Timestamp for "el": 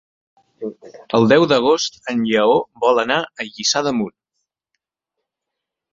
1.17-1.27